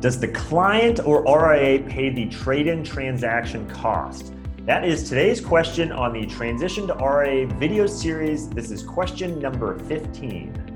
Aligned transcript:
Does 0.00 0.20
the 0.20 0.28
client 0.28 1.00
or 1.04 1.24
RIA 1.24 1.80
pay 1.80 2.10
the 2.10 2.26
trade 2.26 2.68
in 2.68 2.84
transaction 2.84 3.68
cost? 3.68 4.32
That 4.64 4.84
is 4.84 5.08
today's 5.08 5.40
question 5.40 5.90
on 5.90 6.12
the 6.12 6.24
Transition 6.24 6.86
to 6.86 6.94
RIA 6.94 7.48
video 7.48 7.84
series. 7.84 8.48
This 8.48 8.70
is 8.70 8.84
question 8.84 9.40
number 9.40 9.76
15. 9.76 10.67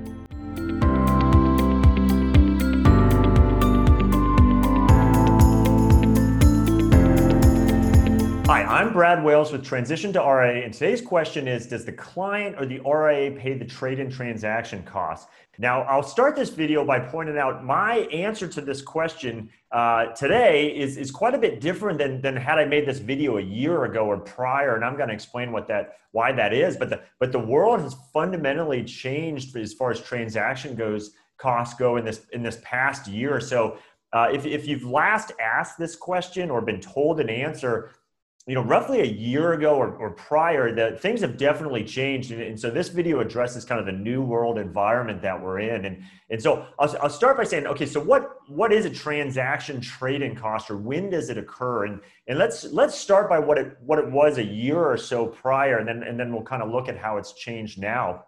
I'm 8.83 8.91
Brad 8.91 9.23
Wales 9.23 9.53
with 9.53 9.63
Transition 9.63 10.11
to 10.11 10.19
RIA, 10.19 10.65
and 10.65 10.73
today's 10.73 10.99
question 10.99 11.47
is 11.47 11.67
Does 11.67 11.85
the 11.85 11.93
client 11.93 12.57
or 12.59 12.65
the 12.65 12.81
RIA 12.81 13.31
pay 13.31 13.53
the 13.53 13.63
trade 13.63 13.97
in 13.97 14.11
transaction 14.11 14.83
costs? 14.83 15.31
Now, 15.57 15.83
I'll 15.83 16.03
start 16.03 16.35
this 16.35 16.49
video 16.49 16.83
by 16.83 16.99
pointing 16.99 17.37
out 17.37 17.63
my 17.63 17.99
answer 18.11 18.45
to 18.45 18.59
this 18.59 18.81
question 18.81 19.49
uh, 19.71 20.07
today 20.07 20.67
is, 20.67 20.97
is 20.97 21.11
quite 21.11 21.33
a 21.33 21.37
bit 21.37 21.61
different 21.61 21.97
than, 21.97 22.19
than 22.19 22.35
had 22.35 22.59
I 22.59 22.65
made 22.65 22.85
this 22.85 22.99
video 22.99 23.37
a 23.37 23.41
year 23.41 23.85
ago 23.85 24.05
or 24.05 24.17
prior, 24.17 24.75
and 24.75 24.83
I'm 24.83 24.97
going 24.97 25.07
to 25.07 25.15
explain 25.15 25.53
what 25.53 25.65
that 25.69 25.99
why 26.11 26.33
that 26.33 26.53
is. 26.53 26.75
But 26.75 26.89
the 26.89 27.03
but 27.21 27.31
the 27.31 27.39
world 27.39 27.79
has 27.79 27.95
fundamentally 28.11 28.83
changed 28.83 29.55
as 29.55 29.73
far 29.73 29.91
as 29.91 30.01
transaction 30.01 30.75
goes, 30.75 31.11
costs 31.37 31.79
go 31.79 31.95
in 31.95 32.03
this 32.03 32.25
in 32.33 32.43
this 32.43 32.59
past 32.65 33.07
year 33.07 33.39
so. 33.39 33.77
Uh, 34.11 34.29
if, 34.31 34.45
if 34.45 34.67
you've 34.67 34.83
last 34.83 35.31
asked 35.41 35.79
this 35.79 35.95
question 35.95 36.51
or 36.51 36.61
been 36.61 36.79
told 36.79 37.19
an 37.19 37.31
answer, 37.31 37.89
you 38.45 38.55
know, 38.55 38.61
roughly 38.61 38.99
a 38.99 39.05
year 39.05 39.53
ago 39.53 39.75
or, 39.75 39.95
or 39.95 40.11
prior, 40.11 40.75
that 40.75 40.99
things 40.99 41.21
have 41.21 41.37
definitely 41.37 41.81
changed. 41.81 42.31
And, 42.31 42.41
and, 42.41 42.59
so 42.59 42.69
this 42.69 42.89
video 42.89 43.21
addresses 43.21 43.63
kind 43.63 43.79
of 43.79 43.85
the 43.85 43.93
new 43.93 44.21
world 44.21 44.57
environment 44.57 45.21
that 45.21 45.41
we're 45.41 45.59
in. 45.59 45.85
And, 45.85 46.03
and 46.29 46.41
so 46.41 46.65
I'll, 46.77 46.93
I'll 47.01 47.09
start 47.09 47.37
by 47.37 47.45
saying, 47.45 47.67
okay, 47.67 47.85
so 47.85 48.01
what, 48.01 48.39
what 48.49 48.73
is 48.73 48.85
a 48.85 48.89
transaction 48.89 49.79
trading 49.79 50.35
cost 50.35 50.69
or 50.69 50.75
when 50.75 51.09
does 51.09 51.29
it 51.29 51.37
occur? 51.37 51.85
And, 51.85 52.01
and 52.27 52.37
let's, 52.37 52.65
let's 52.65 52.95
start 52.95 53.29
by 53.29 53.39
what 53.39 53.57
it, 53.57 53.77
what 53.79 53.97
it 53.97 54.11
was 54.11 54.37
a 54.37 54.43
year 54.43 54.77
or 54.77 54.97
so 54.97 55.27
prior, 55.27 55.77
and 55.77 55.87
then, 55.87 56.03
and 56.03 56.19
then 56.19 56.33
we'll 56.33 56.43
kind 56.43 56.61
of 56.61 56.69
look 56.69 56.89
at 56.89 56.97
how 56.97 57.15
it's 57.15 57.31
changed 57.31 57.79
now. 57.79 58.25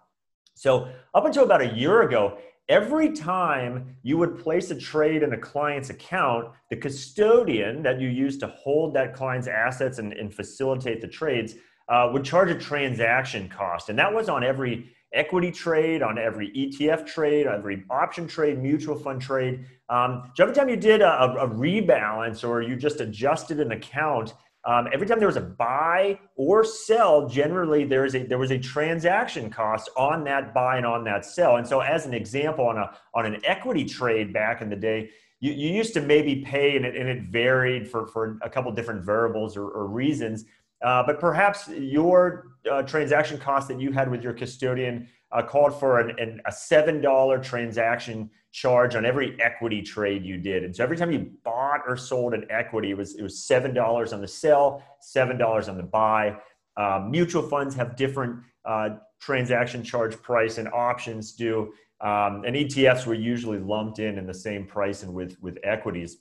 So 0.54 0.88
up 1.14 1.26
until 1.26 1.44
about 1.44 1.62
a 1.62 1.76
year 1.76 2.04
ago, 2.04 2.38
every 2.70 3.12
time 3.12 3.96
you 4.04 4.18
would 4.18 4.38
place 4.40 4.72
a 4.72 4.80
trade 4.80 5.24
in 5.24 5.34
a 5.34 5.38
client's 5.38 5.90
account, 5.90 6.50
the 6.70 6.76
custodian 6.76 7.84
that 7.84 8.00
you 8.00 8.10
use 8.10 8.38
to 8.40 8.48
hold 8.48 8.94
that 8.96 9.14
client's 9.14 9.48
assets 9.48 10.00
and, 10.00 10.14
and 10.14 10.34
facilitate 10.34 11.02
the 11.02 11.08
trades 11.08 11.56
uh, 11.90 12.10
would 12.12 12.24
charge 12.24 12.50
a 12.50 12.56
transaction 12.56 13.48
cost. 13.48 13.90
And 13.90 14.00
that 14.00 14.12
was 14.12 14.30
on 14.30 14.44
every 14.44 14.92
equity 15.14 15.52
trade, 15.52 16.02
on 16.02 16.18
every 16.18 16.52
ETF 16.52 17.06
trade, 17.06 17.48
every 17.48 17.84
option 17.90 18.28
trade, 18.28 18.62
mutual 18.62 18.98
fund 18.98 19.22
trade. 19.22 19.66
Um, 19.90 20.32
so 20.36 20.44
every 20.44 20.56
time 20.56 20.68
you 20.68 20.76
did 20.76 21.02
a, 21.02 21.24
a 21.40 21.48
rebalance 21.48 22.48
or 22.48 22.62
you 22.62 22.76
just 22.76 23.00
adjusted 23.00 23.60
an 23.60 23.72
account, 23.72 24.34
um, 24.66 24.88
every 24.92 25.06
time 25.06 25.20
there 25.20 25.28
was 25.28 25.38
a 25.38 25.42
buy 25.42 26.20
or 26.36 26.64
sell, 26.64 27.30
generally 27.30 27.86
there 27.86 28.04
is 28.04 28.16
a 28.16 28.24
there 28.24 28.40
was 28.40 28.52
a 28.52 28.58
transaction 28.58 29.50
cost 29.50 29.90
on 29.96 30.24
that 30.24 30.54
buy 30.56 30.78
and 30.78 30.86
on 30.86 31.04
that 31.04 31.24
sell. 31.24 31.58
And 31.58 31.68
so, 31.68 31.82
as 31.82 32.08
an 32.08 32.14
example, 32.14 32.68
on 32.68 32.78
a 32.78 32.92
on 33.14 33.26
an 33.28 33.40
equity 33.46 33.86
trade 33.86 34.34
back 34.34 34.62
in 34.62 34.70
the 34.70 34.76
day, 34.76 35.12
you, 35.40 35.52
you 35.52 35.70
used 35.70 35.94
to 35.94 36.02
maybe 36.02 36.38
pay, 36.38 36.76
and 36.76 36.86
it, 36.86 36.96
and 36.96 37.08
it 37.08 37.24
varied 37.24 37.88
for 37.88 38.08
for 38.08 38.40
a 38.42 38.50
couple 38.50 38.72
different 38.72 39.04
variables 39.04 39.56
or, 39.56 39.70
or 39.70 39.88
reasons. 39.88 40.46
Uh, 40.84 41.04
but 41.06 41.20
perhaps 41.20 41.68
your 41.70 42.48
uh, 42.70 42.82
transaction 42.82 43.38
cost 43.38 43.68
that 43.68 43.80
you 43.80 43.92
had 43.92 44.10
with 44.10 44.24
your 44.24 44.34
custodian 44.34 45.08
uh, 45.32 45.44
called 45.44 45.80
for 45.80 46.00
an, 46.00 46.18
an, 46.20 46.42
a 46.48 46.52
seven 46.52 47.02
dollar 47.02 47.38
transaction 47.38 48.30
charge 48.56 48.96
on 48.96 49.04
every 49.04 49.38
equity 49.42 49.82
trade 49.82 50.24
you 50.24 50.38
did. 50.38 50.64
And 50.64 50.74
so 50.74 50.82
every 50.82 50.96
time 50.96 51.12
you 51.12 51.30
bought 51.44 51.82
or 51.86 51.98
sold 51.98 52.34
an 52.34 52.46
equity, 52.50 52.92
it 52.92 52.98
was 52.98 53.16
it 53.16 53.22
was 53.22 53.44
seven 53.44 53.74
dollars 53.74 54.14
on 54.14 54.22
the 54.22 54.28
sell, 54.30 54.82
seven 55.02 55.38
dollars 55.38 55.68
on 55.68 55.76
the 55.76 55.84
buy. 55.84 56.38
Um, 56.78 57.12
mutual 57.12 57.44
funds 57.44 57.76
have 57.76 57.98
different 57.98 58.40
uh, 58.64 58.90
transaction 59.20 59.84
charge 59.84 60.22
price 60.22 60.58
and 60.58 60.70
options 60.70 61.34
do. 61.34 61.74
Um, 62.00 62.44
and 62.46 62.56
ETFs 62.56 63.06
were 63.06 63.14
usually 63.14 63.60
lumped 63.60 64.00
in 64.00 64.18
in 64.18 64.26
the 64.26 64.34
same 64.34 64.66
pricing 64.66 65.14
with 65.14 65.36
with 65.42 65.58
equities. 65.64 66.20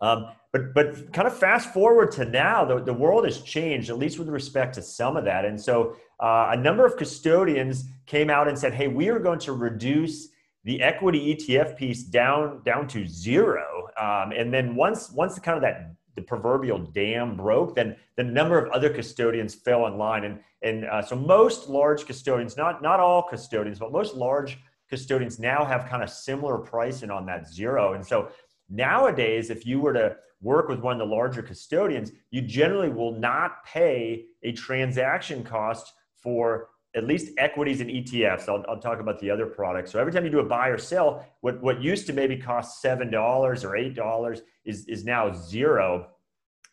Um, 0.00 0.28
but 0.50 0.72
but 0.72 1.12
kind 1.12 1.28
of 1.28 1.36
fast 1.36 1.74
forward 1.74 2.10
to 2.12 2.24
now, 2.24 2.64
the, 2.64 2.82
the 2.82 2.94
world 2.94 3.26
has 3.26 3.42
changed, 3.42 3.90
at 3.90 3.98
least 3.98 4.18
with 4.18 4.28
respect 4.30 4.74
to 4.76 4.82
some 4.82 5.14
of 5.18 5.24
that. 5.26 5.44
And 5.44 5.60
so 5.60 5.96
uh, 6.20 6.48
a 6.52 6.56
number 6.56 6.86
of 6.86 6.96
custodians 6.96 7.84
came 8.06 8.30
out 8.30 8.48
and 8.48 8.58
said, 8.58 8.72
"Hey, 8.72 8.88
we 8.88 9.10
are 9.10 9.18
going 9.18 9.40
to 9.40 9.52
reduce 9.52 10.28
the 10.64 10.82
equity 10.82 11.34
ETF 11.34 11.76
piece 11.76 12.02
down 12.02 12.62
down 12.64 12.88
to 12.88 13.06
zero. 13.06 13.88
Um, 14.00 14.32
and 14.32 14.52
then 14.52 14.74
once 14.74 15.10
once 15.10 15.38
kind 15.38 15.56
of 15.56 15.62
that 15.62 15.94
the 16.14 16.22
proverbial 16.22 16.78
dam 16.78 17.36
broke, 17.36 17.74
then 17.74 17.96
the 18.16 18.24
number 18.24 18.58
of 18.58 18.70
other 18.72 18.88
custodians 18.88 19.54
fell 19.54 19.86
in 19.86 19.98
line. 19.98 20.24
And 20.24 20.40
and 20.62 20.84
uh, 20.86 21.02
so 21.02 21.16
most 21.16 21.68
large 21.68 22.06
custodians, 22.06 22.56
not 22.56 22.82
not 22.82 23.00
all 23.00 23.22
custodians, 23.22 23.78
but 23.78 23.92
most 23.92 24.14
large 24.14 24.58
custodians 24.88 25.38
now 25.38 25.64
have 25.64 25.86
kind 25.86 26.02
of 26.02 26.10
similar 26.10 26.58
pricing 26.58 27.10
on 27.10 27.26
that 27.26 27.46
zero. 27.46 27.94
And 27.94 28.04
so 28.04 28.28
nowadays, 28.68 29.50
if 29.50 29.66
you 29.66 29.80
were 29.80 29.92
to 29.92 30.16
work 30.40 30.68
with 30.68 30.80
one 30.80 30.92
of 30.92 30.98
the 30.98 31.14
larger 31.14 31.42
custodians, 31.42 32.12
you 32.30 32.42
generally 32.42 32.90
will 32.90 33.18
not 33.18 33.64
pay 33.64 34.26
a 34.42 34.52
transaction 34.52 35.42
cost 35.42 35.92
for 36.16 36.68
at 36.94 37.04
least 37.04 37.32
equities 37.38 37.80
and 37.80 37.90
ETFs. 37.90 38.48
I'll, 38.48 38.64
I'll 38.68 38.80
talk 38.80 39.00
about 39.00 39.18
the 39.18 39.30
other 39.30 39.46
products. 39.46 39.90
So 39.90 39.98
every 39.98 40.12
time 40.12 40.24
you 40.24 40.30
do 40.30 40.38
a 40.38 40.44
buy 40.44 40.68
or 40.68 40.78
sell, 40.78 41.26
what, 41.40 41.60
what 41.62 41.82
used 41.82 42.06
to 42.06 42.12
maybe 42.12 42.36
cost 42.36 42.82
$7 42.82 43.12
or 43.12 43.54
$8 43.54 44.40
is, 44.64 44.86
is 44.86 45.04
now 45.04 45.32
zero. 45.32 46.08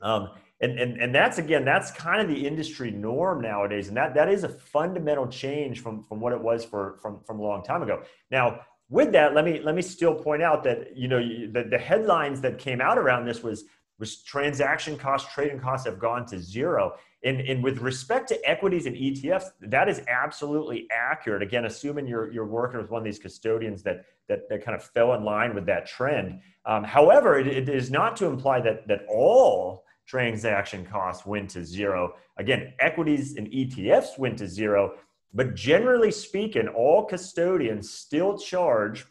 Um, 0.01 0.29
and, 0.61 0.77
and, 0.77 1.01
and 1.01 1.13
that's 1.13 1.39
again, 1.39 1.65
that's 1.65 1.91
kind 1.91 2.21
of 2.21 2.27
the 2.27 2.47
industry 2.47 2.91
norm 2.91 3.41
nowadays. 3.41 3.87
And 3.87 3.97
that, 3.97 4.13
that 4.13 4.29
is 4.29 4.43
a 4.43 4.49
fundamental 4.49 5.27
change 5.27 5.81
from, 5.81 6.03
from 6.03 6.19
what 6.19 6.33
it 6.33 6.41
was 6.41 6.63
for, 6.63 6.99
from, 7.01 7.21
from 7.25 7.39
a 7.39 7.41
long 7.41 7.63
time 7.63 7.81
ago. 7.81 8.03
Now, 8.29 8.61
with 8.89 9.11
that, 9.13 9.33
let 9.33 9.43
me, 9.43 9.59
let 9.63 9.73
me 9.73 9.81
still 9.81 10.13
point 10.13 10.43
out 10.43 10.63
that, 10.65 10.95
you 10.95 11.07
know, 11.07 11.19
the, 11.19 11.63
the 11.63 11.77
headlines 11.77 12.41
that 12.41 12.59
came 12.59 12.79
out 12.79 12.97
around 12.97 13.25
this 13.25 13.41
was, 13.41 13.63
was 13.97 14.21
transaction 14.21 14.97
costs, 14.97 15.33
trading 15.33 15.59
costs 15.59 15.87
have 15.87 15.97
gone 15.97 16.25
to 16.27 16.39
zero. 16.39 16.93
And, 17.23 17.39
and 17.41 17.63
with 17.63 17.79
respect 17.79 18.29
to 18.29 18.49
equities 18.49 18.87
and 18.87 18.95
ETFs, 18.95 19.51
that 19.61 19.87
is 19.87 20.01
absolutely 20.07 20.87
accurate. 20.91 21.43
Again, 21.43 21.65
assuming 21.65 22.07
you're, 22.07 22.31
you're 22.31 22.47
working 22.47 22.79
with 22.79 22.89
one 22.89 22.99
of 22.99 23.05
these 23.05 23.19
custodians 23.19 23.83
that, 23.83 24.05
that, 24.27 24.49
that 24.49 24.65
kind 24.65 24.75
of 24.75 24.83
fell 24.83 25.13
in 25.13 25.23
line 25.23 25.53
with 25.53 25.65
that 25.67 25.85
trend. 25.85 26.39
Um, 26.65 26.83
however, 26.83 27.37
it, 27.37 27.47
it 27.47 27.69
is 27.69 27.91
not 27.91 28.15
to 28.17 28.25
imply 28.25 28.59
that, 28.61 28.87
that 28.87 29.05
all 29.07 29.85
transaction 30.07 30.85
costs 30.85 31.25
went 31.25 31.51
to 31.51 31.63
zero. 31.63 32.15
Again, 32.37 32.73
equities 32.79 33.35
and 33.35 33.47
ETFs 33.47 34.17
went 34.17 34.39
to 34.39 34.47
zero, 34.47 34.95
but 35.33 35.53
generally 35.53 36.11
speaking, 36.11 36.67
all 36.67 37.05
custodians 37.05 37.91
still 37.91 38.37
charge 38.37 39.05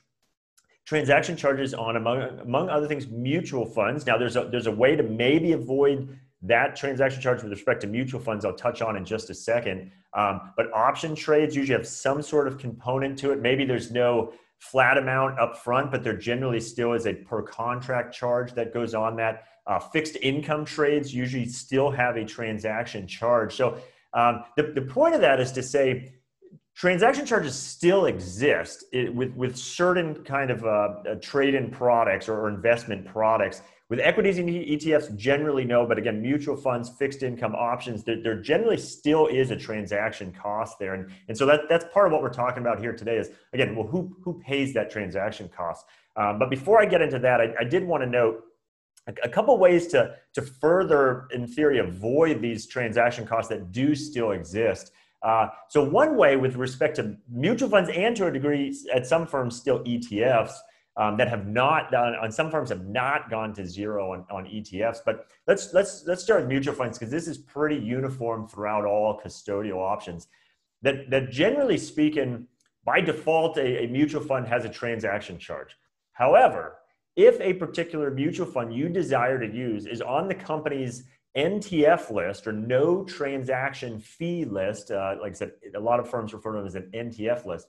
transaction 0.85 1.37
charges 1.37 1.73
on 1.73 1.97
among 1.97 2.21
among 2.41 2.69
other 2.69 2.89
things 2.89 3.07
mutual 3.07 3.65
funds. 3.65 4.07
Now 4.07 4.19
there's 4.19 4.35
a 4.35 4.49
there's 4.51 4.67
a 4.67 4.73
way 4.73 4.97
to 4.97 5.05
maybe 5.05 5.53
avoid 5.53 6.19
that 6.43 6.75
transaction 6.77 7.21
charge 7.21 7.43
with 7.43 7.53
respect 7.53 7.83
to 7.83 7.87
mutual 7.87 8.21
funds, 8.21 8.45
I'll 8.45 8.55
touch 8.55 8.81
on 8.81 8.97
in 8.97 9.05
just 9.05 9.29
a 9.31 9.35
second. 9.35 9.93
Um, 10.15 10.53
but 10.57 10.73
option 10.73 11.15
trades 11.15 11.55
usually 11.55 11.77
have 11.77 11.87
some 11.87 12.23
sort 12.23 12.49
of 12.49 12.59
component 12.59 13.19
to 13.19 13.33
it. 13.33 13.41
Maybe 13.41 13.65
there's 13.65 13.91
no 13.91 14.33
flat 14.59 14.99
amount 14.99 15.39
up 15.39 15.57
front, 15.59 15.91
but 15.91 16.03
there 16.03 16.17
generally 16.17 16.61
still 16.61 16.93
is 16.93 17.07
a 17.07 17.15
per 17.15 17.43
contract 17.43 18.15
charge 18.15 18.53
that 18.55 18.73
goes 18.73 18.95
on 18.95 19.17
that. 19.17 19.45
Uh, 19.67 19.79
fixed 19.79 20.17
income 20.23 20.65
trades 20.65 21.15
usually 21.15 21.47
still 21.47 21.91
have 21.91 22.17
a 22.17 22.25
transaction 22.25 23.07
charge. 23.07 23.55
So 23.55 23.79
um, 24.15 24.45
the, 24.57 24.73
the 24.75 24.83
point 24.83 25.15
of 25.15 25.21
that 25.21 25.41
is 25.41 25.53
to 25.53 25.63
say 25.63 26.13
transaction 26.75 27.27
charges 27.27 27.55
still 27.55 28.07
exist 28.07 28.85
it, 28.93 29.15
with, 29.15 29.33
with 29.35 29.57
certain 29.57 30.25
kind 30.25 30.51
of 30.51 30.65
uh, 30.65 30.69
uh 30.69 31.15
trade-in 31.21 31.71
products 31.71 32.29
or, 32.29 32.41
or 32.41 32.49
investment 32.49 33.05
products 33.05 33.63
with 33.91 33.99
equities 33.99 34.39
and 34.39 34.49
ETFs, 34.49 35.15
generally 35.17 35.65
no, 35.65 35.85
but 35.85 35.99
again, 35.99 36.23
mutual 36.23 36.57
funds, 36.57 36.89
fixed 36.89 37.25
income 37.25 37.57
options, 37.57 38.05
there, 38.05 38.23
there, 38.23 38.41
generally 38.41 38.77
still 38.77 39.27
is 39.27 39.51
a 39.51 39.57
transaction 39.57 40.33
cost 40.33 40.79
there. 40.79 40.95
And, 40.95 41.11
and 41.27 41.37
so 41.37 41.45
that, 41.47 41.63
that's 41.69 41.85
part 41.93 42.07
of 42.07 42.13
what 42.13 42.23
we're 42.23 42.33
talking 42.33 42.63
about 42.63 42.79
here 42.79 42.93
today 42.93 43.17
is, 43.17 43.31
again, 43.53 43.75
well, 43.75 43.89
who, 43.89 44.17
who 44.23 44.41
pays 44.47 44.73
that 44.75 44.93
transaction 44.93 45.49
cost? 45.49 45.85
Um, 46.15 46.39
but 46.39 46.51
before 46.51 46.81
I 46.81 46.87
get 46.87 47.03
into 47.03 47.19
that, 47.19 47.41
I, 47.41 47.53
I 47.59 47.65
did 47.65 47.85
want 47.85 48.05
to 48.05 48.09
note 48.09 48.45
a, 49.09 49.15
a 49.25 49.29
couple 49.29 49.59
ways 49.59 49.89
to, 49.89 50.15
to 50.35 50.43
further, 50.43 51.27
in 51.35 51.49
theory, 51.49 51.81
avoid 51.81 52.41
these 52.41 52.69
transaction 52.69 53.27
costs 53.27 53.49
that 53.49 53.73
do 53.73 53.97
still 53.97 54.31
exist. 54.31 54.93
Uh, 55.21 55.49
so 55.69 55.83
one 55.83 56.17
way 56.17 56.37
with 56.37 56.55
respect 56.55 56.95
to 56.97 57.17
mutual 57.29 57.69
funds 57.69 57.91
and 57.93 58.17
to 58.17 58.27
a 58.29 58.33
degree 58.33 58.73
at 58.95 59.05
some 59.05 59.27
firms 59.27 59.57
still 59.57 59.81
ETFs 59.81 60.53
um, 61.01 61.17
that 61.17 61.29
have 61.29 61.47
not 61.47 61.91
done 61.91 62.15
on 62.17 62.31
some 62.31 62.51
firms 62.51 62.69
have 62.69 62.87
not 62.87 63.31
gone 63.31 63.55
to 63.55 63.67
zero 63.67 64.13
on, 64.13 64.27
on 64.31 64.45
ETFs. 64.45 64.99
But 65.05 65.27
let's 65.47 65.73
let's 65.73 66.05
let's 66.07 66.23
start 66.23 66.43
with 66.43 66.51
mutual 66.51 66.75
funds 66.75 66.99
because 66.99 67.11
this 67.11 67.27
is 67.27 67.39
pretty 67.39 67.77
uniform 67.77 68.47
throughout 68.47 68.85
all 68.85 69.19
custodial 69.19 69.79
options. 69.79 70.29
That 70.83 71.09
that 71.09 71.31
generally 71.31 71.79
speaking, 71.79 72.47
by 72.85 73.01
default, 73.01 73.57
a, 73.57 73.85
a 73.85 73.87
mutual 73.87 74.23
fund 74.23 74.47
has 74.49 74.67
a 74.67 74.69
transaction 74.69 75.39
charge. 75.39 75.75
However, 76.13 76.77
if 77.17 77.41
a 77.41 77.55
particular 77.55 78.11
mutual 78.11 78.47
fund 78.47 78.75
you 78.75 78.91
desire 78.91 79.41
to 79.41 79.47
use 79.47 79.87
is 79.87 80.03
on 80.03 80.29
the 80.29 80.35
company's 80.35 81.05
NTF 81.35 82.11
list 82.11 82.47
or 82.47 82.53
no 82.53 83.05
transaction 83.05 84.01
fee 84.01 84.45
list, 84.45 84.91
uh, 84.91 85.17
like 85.23 85.33
I 85.33 85.35
said, 85.35 85.53
a 85.75 85.81
lot 85.81 85.99
of 85.99 86.11
firms 86.11 86.35
refer 86.35 86.53
to 86.53 86.59
them 86.59 86.67
as 86.67 86.75
an 86.75 86.91
NTF 86.93 87.47
list. 87.47 87.69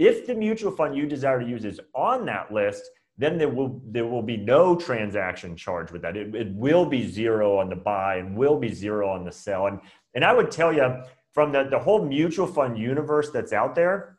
If 0.00 0.26
the 0.26 0.34
mutual 0.34 0.72
fund 0.72 0.96
you 0.96 1.04
desire 1.04 1.40
to 1.40 1.46
use 1.46 1.66
is 1.66 1.78
on 1.94 2.24
that 2.24 2.50
list, 2.50 2.82
then 3.18 3.36
there 3.36 3.50
will 3.50 3.82
there 3.84 4.06
will 4.06 4.22
be 4.22 4.38
no 4.38 4.74
transaction 4.74 5.54
charge 5.54 5.92
with 5.92 6.00
that. 6.00 6.16
It, 6.16 6.34
it 6.34 6.54
will 6.54 6.86
be 6.86 7.06
zero 7.06 7.58
on 7.58 7.68
the 7.68 7.76
buy 7.76 8.16
and 8.16 8.34
will 8.34 8.58
be 8.58 8.72
zero 8.72 9.10
on 9.10 9.26
the 9.26 9.30
sell. 9.30 9.66
And 9.66 9.78
and 10.14 10.24
I 10.24 10.32
would 10.32 10.50
tell 10.50 10.72
you 10.72 11.02
from 11.32 11.52
the, 11.52 11.64
the 11.64 11.78
whole 11.78 12.02
mutual 12.02 12.46
fund 12.46 12.78
universe 12.78 13.30
that's 13.30 13.52
out 13.52 13.74
there, 13.74 14.16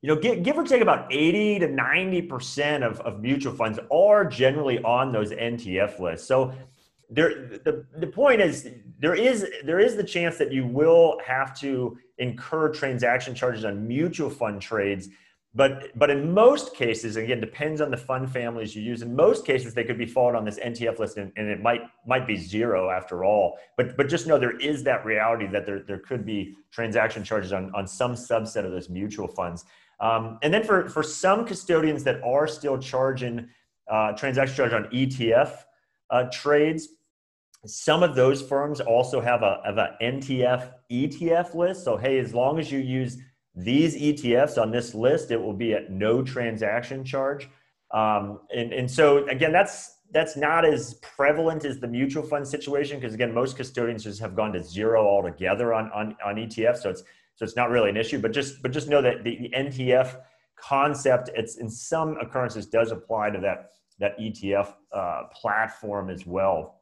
you 0.00 0.08
know, 0.08 0.16
give, 0.16 0.42
give 0.42 0.56
or 0.56 0.64
take 0.64 0.80
about 0.80 1.12
80 1.12 1.60
to 1.60 1.68
90% 1.68 2.82
of, 2.82 2.98
of 3.00 3.20
mutual 3.20 3.52
funds 3.52 3.78
are 3.92 4.24
generally 4.24 4.78
on 4.82 5.12
those 5.12 5.30
NTF 5.30 6.00
lists. 6.00 6.26
So 6.26 6.52
there 7.08 7.60
the, 7.64 7.84
the 7.98 8.06
point 8.06 8.40
is 8.40 8.68
there 8.98 9.14
is 9.14 9.46
there 9.64 9.78
is 9.78 9.96
the 9.96 10.04
chance 10.04 10.38
that 10.38 10.52
you 10.52 10.66
will 10.66 11.18
have 11.24 11.58
to 11.60 11.96
incur 12.18 12.68
transaction 12.72 13.34
charges 13.34 13.64
on 13.64 13.86
mutual 13.86 14.30
fund 14.30 14.60
trades 14.60 15.08
but 15.54 15.96
but 15.96 16.10
in 16.10 16.32
most 16.32 16.74
cases 16.74 17.16
again 17.16 17.40
depends 17.40 17.80
on 17.80 17.90
the 17.90 17.96
fund 17.96 18.30
families 18.30 18.74
you 18.74 18.82
use 18.82 19.02
in 19.02 19.14
most 19.14 19.46
cases 19.46 19.72
they 19.72 19.84
could 19.84 19.98
be 19.98 20.04
followed 20.06 20.34
on 20.34 20.44
this 20.44 20.58
ntf 20.58 20.98
list 20.98 21.16
and, 21.16 21.32
and, 21.36 21.48
it 21.48 21.62
might 21.62 21.82
might 22.06 22.26
be 22.26 22.36
zero 22.36 22.90
after 22.90 23.24
all. 23.24 23.58
But 23.76 23.96
but 23.96 24.08
just 24.08 24.26
know 24.26 24.38
there 24.38 24.58
is 24.58 24.82
that 24.84 25.04
reality 25.04 25.46
that 25.46 25.64
there, 25.64 25.80
there 25.80 25.98
could 25.98 26.26
be 26.26 26.56
transaction 26.70 27.24
charges 27.24 27.52
on, 27.52 27.72
on 27.74 27.86
some 27.86 28.12
subset 28.14 28.64
of 28.64 28.72
those 28.72 28.90
mutual 28.90 29.28
funds. 29.28 29.64
Um, 29.98 30.38
and 30.42 30.52
then 30.52 30.62
for 30.62 30.88
for 30.88 31.02
some 31.02 31.46
custodians 31.46 32.04
that 32.04 32.22
are 32.22 32.46
still 32.46 32.78
charging 32.78 33.48
uh, 33.90 34.12
transaction 34.12 34.56
charge 34.56 34.72
on 34.72 34.84
etf 34.86 35.52
uh, 36.10 36.24
trades 36.32 36.88
some 37.68 38.02
of 38.02 38.14
those 38.14 38.42
firms 38.42 38.80
also 38.80 39.20
have 39.20 39.42
a, 39.42 39.60
have 39.64 39.78
a 39.78 39.96
NTF 40.02 40.72
ETF 40.90 41.54
list. 41.54 41.84
So, 41.84 41.96
hey, 41.96 42.18
as 42.18 42.34
long 42.34 42.58
as 42.58 42.70
you 42.70 42.78
use 42.78 43.18
these 43.54 43.96
ETFs 43.96 44.60
on 44.60 44.70
this 44.70 44.94
list, 44.94 45.30
it 45.30 45.40
will 45.40 45.54
be 45.54 45.72
at 45.72 45.90
no 45.90 46.22
transaction 46.22 47.04
charge. 47.04 47.48
Um, 47.92 48.40
and, 48.54 48.72
and 48.72 48.90
so, 48.90 49.26
again, 49.28 49.52
that's 49.52 49.96
that's 50.12 50.36
not 50.36 50.64
as 50.64 50.94
prevalent 50.94 51.64
as 51.64 51.80
the 51.80 51.88
mutual 51.88 52.22
fund 52.22 52.46
situation 52.46 52.98
because 52.98 53.14
again, 53.14 53.34
most 53.34 53.56
custodians 53.56 54.04
just 54.04 54.20
have 54.20 54.36
gone 54.36 54.52
to 54.52 54.62
zero 54.62 55.06
altogether 55.06 55.74
on, 55.74 55.90
on, 55.92 56.16
on 56.24 56.36
ETF. 56.36 56.76
So 56.76 56.90
it's 56.90 57.02
so 57.34 57.44
it's 57.44 57.56
not 57.56 57.70
really 57.70 57.90
an 57.90 57.96
issue. 57.96 58.18
But 58.18 58.32
just 58.32 58.62
but 58.62 58.72
just 58.72 58.88
know 58.88 59.02
that 59.02 59.24
the, 59.24 59.50
NTF 59.54 60.16
concept, 60.56 61.30
it's 61.34 61.56
in 61.56 61.68
some 61.68 62.16
occurrences 62.20 62.66
does 62.66 62.92
apply 62.92 63.30
to 63.30 63.40
that 63.40 63.70
that 63.98 64.18
ETF 64.18 64.74
uh, 64.92 65.22
platform 65.34 66.10
as 66.10 66.26
well. 66.26 66.75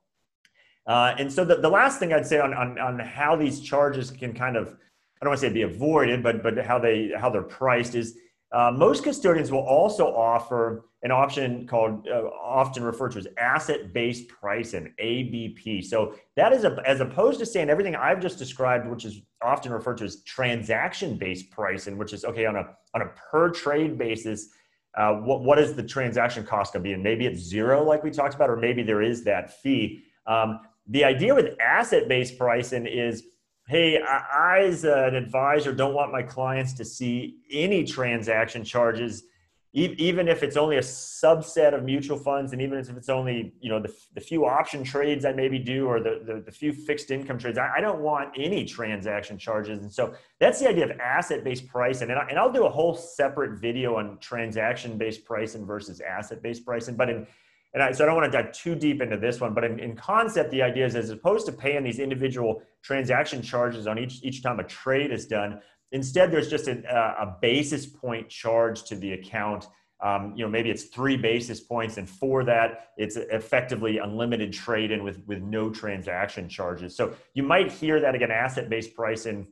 Uh, 0.86 1.14
and 1.18 1.32
so 1.32 1.44
the, 1.44 1.56
the 1.56 1.68
last 1.68 1.98
thing 1.98 2.12
I'd 2.12 2.26
say 2.26 2.40
on, 2.40 2.52
on, 2.52 2.78
on 2.78 2.98
how 2.98 3.36
these 3.36 3.60
charges 3.60 4.10
can 4.10 4.34
kind 4.34 4.56
of, 4.56 4.68
I 4.68 5.24
don't 5.24 5.30
want 5.30 5.40
to 5.40 5.46
say 5.46 5.52
be 5.52 5.62
avoided, 5.62 6.22
but, 6.22 6.42
but 6.42 6.58
how, 6.58 6.78
they, 6.78 7.10
how 7.16 7.30
they're 7.30 7.42
priced 7.42 7.94
is 7.94 8.18
uh, 8.52 8.70
most 8.70 9.02
custodians 9.02 9.50
will 9.50 9.66
also 9.66 10.06
offer 10.06 10.84
an 11.02 11.10
option 11.10 11.66
called, 11.66 12.06
uh, 12.06 12.22
often 12.40 12.84
referred 12.84 13.10
to 13.12 13.18
as 13.18 13.26
asset-based 13.36 14.28
pricing, 14.28 14.94
ABP. 14.98 15.82
So 15.82 16.14
that 16.36 16.52
is 16.52 16.64
a, 16.64 16.80
as 16.86 17.00
opposed 17.00 17.40
to 17.40 17.46
saying 17.46 17.68
everything 17.68 17.96
I've 17.96 18.20
just 18.20 18.38
described, 18.38 18.88
which 18.88 19.04
is 19.04 19.22
often 19.42 19.72
referred 19.72 19.98
to 19.98 20.04
as 20.04 20.22
transaction-based 20.22 21.50
pricing, 21.50 21.98
which 21.98 22.12
is 22.12 22.24
okay 22.24 22.46
on 22.46 22.56
a 22.56 22.68
on 22.94 23.02
a 23.02 23.06
per 23.30 23.50
trade 23.50 23.98
basis. 23.98 24.48
Uh, 24.96 25.14
what 25.14 25.42
what 25.42 25.58
is 25.58 25.74
the 25.74 25.82
transaction 25.82 26.44
cost 26.44 26.72
going 26.72 26.84
to 26.84 26.88
be? 26.88 26.94
And 26.94 27.02
maybe 27.02 27.26
it's 27.26 27.40
zero, 27.40 27.82
like 27.82 28.04
we 28.04 28.10
talked 28.10 28.34
about, 28.34 28.48
or 28.48 28.56
maybe 28.56 28.82
there 28.82 29.02
is 29.02 29.24
that 29.24 29.60
fee. 29.60 30.04
Um, 30.26 30.60
the 30.86 31.04
idea 31.04 31.34
with 31.34 31.58
asset 31.60 32.08
based 32.08 32.38
pricing 32.38 32.86
is 32.86 33.24
hey, 33.66 33.98
I, 34.00 34.60
as 34.60 34.84
an 34.84 35.14
advisor, 35.14 35.72
don't 35.72 35.94
want 35.94 36.12
my 36.12 36.22
clients 36.22 36.74
to 36.74 36.84
see 36.84 37.38
any 37.50 37.84
transaction 37.84 38.62
charges, 38.62 39.24
even 39.72 40.28
if 40.28 40.44
it's 40.44 40.56
only 40.56 40.76
a 40.76 40.80
subset 40.80 41.74
of 41.74 41.82
mutual 41.82 42.16
funds, 42.16 42.52
and 42.52 42.62
even 42.62 42.78
if 42.78 42.88
it's 42.90 43.08
only 43.08 43.54
you 43.60 43.68
know 43.68 43.80
the, 43.80 43.92
the 44.14 44.20
few 44.20 44.46
option 44.46 44.84
trades 44.84 45.24
I 45.24 45.32
maybe 45.32 45.58
do, 45.58 45.86
or 45.86 45.98
the, 45.98 46.22
the, 46.24 46.42
the 46.46 46.52
few 46.52 46.72
fixed 46.72 47.10
income 47.10 47.38
trades. 47.38 47.58
I, 47.58 47.72
I, 47.78 47.80
don't 47.80 48.00
want 48.00 48.30
any 48.36 48.64
transaction 48.64 49.36
charges, 49.36 49.80
and 49.80 49.92
so 49.92 50.14
that's 50.38 50.60
the 50.60 50.68
idea 50.68 50.84
of 50.84 50.92
asset 51.00 51.42
based 51.42 51.66
pricing. 51.66 52.10
And, 52.10 52.20
I, 52.20 52.26
and 52.28 52.38
I'll 52.38 52.52
do 52.52 52.66
a 52.66 52.70
whole 52.70 52.94
separate 52.94 53.60
video 53.60 53.96
on 53.96 54.18
transaction 54.18 54.96
based 54.96 55.24
pricing 55.24 55.66
versus 55.66 56.00
asset 56.00 56.40
based 56.40 56.64
pricing, 56.64 56.94
but 56.94 57.08
in 57.08 57.26
and 57.74 57.82
I, 57.82 57.92
so 57.92 58.04
I 58.04 58.06
don't 58.06 58.16
want 58.16 58.30
to 58.30 58.42
dive 58.42 58.52
too 58.52 58.76
deep 58.76 59.02
into 59.02 59.16
this 59.16 59.40
one, 59.40 59.52
but 59.52 59.64
in, 59.64 59.80
in, 59.80 59.96
concept, 59.96 60.52
the 60.52 60.62
idea 60.62 60.86
is 60.86 60.94
as 60.94 61.10
opposed 61.10 61.44
to 61.46 61.52
paying 61.52 61.82
these 61.82 61.98
individual 61.98 62.62
transaction 62.82 63.42
charges 63.42 63.88
on 63.88 63.98
each, 63.98 64.20
each 64.22 64.42
time 64.42 64.60
a 64.60 64.64
trade 64.64 65.10
is 65.10 65.26
done, 65.26 65.60
instead 65.90 66.30
there's 66.30 66.48
just 66.48 66.68
a, 66.68 66.78
a 67.20 67.36
basis 67.42 67.84
point 67.84 68.28
charge 68.28 68.84
to 68.84 68.94
the 68.96 69.12
account. 69.12 69.66
Um, 70.00 70.34
you 70.36 70.44
know, 70.44 70.50
maybe 70.50 70.70
it's 70.70 70.84
three 70.84 71.16
basis 71.16 71.60
points, 71.60 71.96
and 71.96 72.08
for 72.08 72.44
that, 72.44 72.90
it's 72.96 73.16
effectively 73.16 73.98
unlimited 73.98 74.52
trade-in 74.52 75.02
with 75.02 75.22
with 75.26 75.40
no 75.40 75.70
transaction 75.70 76.48
charges. 76.48 76.96
So 76.96 77.14
you 77.32 77.42
might 77.42 77.72
hear 77.72 78.00
that 78.00 78.14
again, 78.14 78.30
asset-based 78.30 78.94
pricing. 78.94 79.46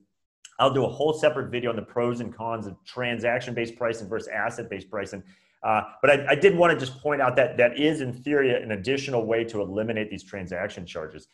I'll 0.58 0.74
do 0.74 0.84
a 0.84 0.88
whole 0.88 1.14
separate 1.14 1.50
video 1.50 1.70
on 1.70 1.76
the 1.76 1.82
pros 1.82 2.20
and 2.20 2.34
cons 2.34 2.66
of 2.66 2.76
transaction-based 2.84 3.76
pricing 3.76 4.08
versus 4.08 4.28
asset-based 4.28 4.90
pricing. 4.90 5.22
Uh, 5.62 5.82
but 6.00 6.10
I, 6.10 6.26
I, 6.30 6.34
did 6.34 6.56
want 6.56 6.72
to 6.72 6.84
just 6.84 7.00
point 7.00 7.22
out 7.22 7.36
that 7.36 7.56
that 7.56 7.78
is, 7.78 8.00
in 8.00 8.12
theory, 8.12 8.52
an 8.52 8.72
additional 8.72 9.24
way 9.24 9.44
to 9.44 9.60
eliminate 9.60 10.10
these 10.10 10.24
transaction 10.24 10.84
charges. 10.84 11.28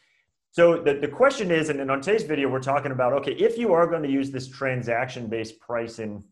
So 0.51 0.83
the, 0.83 0.95
the 0.95 1.09
question 1.09 1.51
is, 1.51 1.71
and 1.71 1.91
on 1.91 2.03
today's 2.03 2.25
video, 2.25 2.49
we're 2.49 2.61
talking 2.61 2.93
about, 2.93 3.15
okay, 3.15 3.33
if 3.33 3.57
you 3.57 3.73
are 3.73 3.87
going 3.87 4.03
to 4.03 4.11
use 4.11 4.31
this 4.31 4.47
transaction-based 4.49 5.59
pricing 5.61 6.23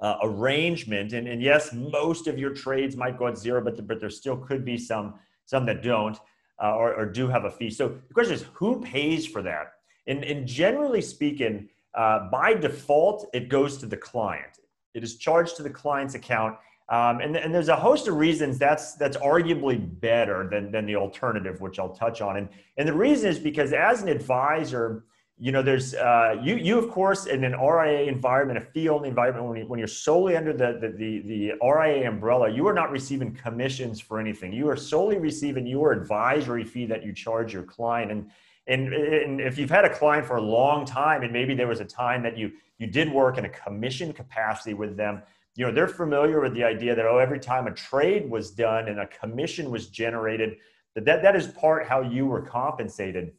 uh, 0.00 0.16
arrangement, 0.22 1.12
and, 1.12 1.28
and 1.28 1.42
yes, 1.42 1.72
most 1.72 2.26
of 2.28 2.38
your 2.38 2.54
trades 2.54 2.96
might 2.96 3.18
go 3.18 3.26
at 3.26 3.36
zero, 3.36 3.62
but, 3.62 3.76
the, 3.76 3.82
but 3.82 4.00
there 4.00 4.10
still 4.10 4.36
could 4.36 4.64
be 4.64 4.78
some, 4.78 5.14
some 5.44 5.66
that 5.66 5.82
don't 5.82 6.18
uh, 6.62 6.74
or, 6.74 6.94
or, 6.94 7.06
do 7.06 7.28
have 7.28 7.44
a 7.44 7.50
fee. 7.50 7.70
So 7.70 7.88
the 8.08 8.14
question 8.14 8.34
is, 8.34 8.44
who 8.52 8.80
pays 8.80 9.26
for 9.26 9.42
that? 9.42 9.72
And, 10.06 10.24
and 10.24 10.46
generally 10.46 11.00
speaking, 11.00 11.68
uh, 11.94 12.30
by 12.30 12.54
default, 12.54 13.28
it 13.32 13.48
goes 13.48 13.76
to 13.78 13.86
the 13.86 13.96
client. 13.96 14.58
It 14.94 15.02
is 15.02 15.16
charged 15.16 15.56
to 15.56 15.62
the 15.62 15.70
client's 15.70 16.14
account 16.14 16.56
um, 16.92 17.20
and, 17.20 17.38
and 17.38 17.54
there's 17.54 17.70
a 17.70 17.76
host 17.76 18.06
of 18.06 18.16
reasons 18.16 18.58
that's 18.58 18.96
that's 18.96 19.16
arguably 19.16 19.80
better 20.00 20.46
than, 20.50 20.70
than 20.70 20.84
the 20.84 20.94
alternative, 20.94 21.58
which 21.62 21.78
I'll 21.78 21.94
touch 21.94 22.20
on. 22.20 22.36
And, 22.36 22.50
and 22.76 22.86
the 22.86 22.92
reason 22.92 23.30
is 23.30 23.38
because 23.38 23.72
as 23.72 24.02
an 24.02 24.08
advisor, 24.08 25.04
you 25.38 25.52
know, 25.52 25.62
there's 25.62 25.94
uh, 25.94 26.36
you 26.42 26.56
you 26.56 26.78
of 26.78 26.90
course 26.90 27.24
in 27.24 27.44
an 27.44 27.58
RIA 27.58 28.02
environment, 28.02 28.58
a 28.58 28.60
fee-only 28.60 29.08
environment, 29.08 29.46
when, 29.46 29.56
you, 29.56 29.66
when 29.66 29.78
you're 29.78 29.88
solely 29.88 30.36
under 30.36 30.52
the, 30.52 30.78
the 30.82 30.88
the 30.88 31.20
the 31.20 31.66
RIA 31.66 32.06
umbrella, 32.06 32.50
you 32.50 32.66
are 32.66 32.74
not 32.74 32.90
receiving 32.90 33.34
commissions 33.34 33.98
for 33.98 34.20
anything. 34.20 34.52
You 34.52 34.68
are 34.68 34.76
solely 34.76 35.16
receiving 35.16 35.66
your 35.66 35.92
advisory 35.92 36.62
fee 36.62 36.84
that 36.86 37.02
you 37.02 37.14
charge 37.14 37.54
your 37.54 37.62
client. 37.62 38.12
And 38.12 38.30
and, 38.66 38.92
and 38.92 39.40
if 39.40 39.56
you've 39.56 39.70
had 39.70 39.86
a 39.86 39.94
client 39.94 40.26
for 40.26 40.36
a 40.36 40.42
long 40.42 40.84
time, 40.84 41.22
and 41.22 41.32
maybe 41.32 41.54
there 41.54 41.68
was 41.68 41.80
a 41.80 41.86
time 41.86 42.22
that 42.24 42.36
you 42.36 42.52
you 42.76 42.86
did 42.86 43.10
work 43.10 43.38
in 43.38 43.46
a 43.46 43.48
commission 43.48 44.12
capacity 44.12 44.74
with 44.74 44.94
them, 44.94 45.22
you 45.54 45.66
know 45.66 45.72
they're 45.72 45.88
familiar 45.88 46.40
with 46.40 46.54
the 46.54 46.64
idea 46.64 46.94
that 46.94 47.04
oh 47.04 47.18
every 47.18 47.38
time 47.38 47.66
a 47.66 47.72
trade 47.72 48.30
was 48.30 48.50
done 48.50 48.88
and 48.88 49.00
a 49.00 49.06
commission 49.06 49.70
was 49.70 49.88
generated 49.88 50.56
that 50.94 51.04
that, 51.04 51.22
that 51.22 51.36
is 51.36 51.48
part 51.48 51.86
how 51.86 52.00
you 52.00 52.26
were 52.26 52.42
compensated. 52.42 53.32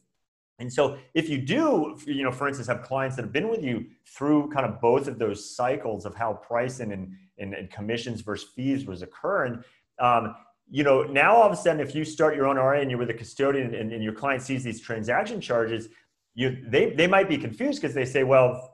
And 0.58 0.72
so 0.72 0.98
if 1.14 1.28
you 1.28 1.38
do 1.38 1.98
you 2.06 2.22
know 2.22 2.30
for 2.30 2.46
instance 2.46 2.68
have 2.68 2.82
clients 2.82 3.16
that 3.16 3.22
have 3.22 3.32
been 3.32 3.48
with 3.48 3.64
you 3.64 3.86
through 4.06 4.50
kind 4.50 4.64
of 4.64 4.80
both 4.80 5.08
of 5.08 5.18
those 5.18 5.54
cycles 5.56 6.06
of 6.06 6.14
how 6.14 6.34
pricing 6.34 6.92
and, 6.92 7.12
and, 7.38 7.54
and 7.54 7.70
commissions 7.70 8.20
versus 8.20 8.48
fees 8.54 8.86
was 8.86 9.02
occurring 9.02 9.62
um, 9.98 10.36
you 10.70 10.84
know 10.84 11.02
now 11.02 11.34
all 11.34 11.46
of 11.46 11.52
a 11.52 11.56
sudden 11.56 11.80
if 11.80 11.92
you 11.92 12.04
start 12.04 12.36
your 12.36 12.46
own 12.46 12.56
RA 12.56 12.80
and 12.80 12.88
you're 12.88 13.00
with 13.00 13.10
a 13.10 13.14
custodian 13.14 13.74
and, 13.74 13.92
and 13.92 14.02
your 14.02 14.12
client 14.12 14.42
sees 14.42 14.62
these 14.62 14.80
transaction 14.80 15.40
charges 15.40 15.88
you 16.34 16.64
they, 16.68 16.90
they 16.90 17.08
might 17.08 17.28
be 17.28 17.36
confused 17.36 17.82
because 17.82 17.94
they 17.94 18.04
say 18.04 18.22
well 18.22 18.73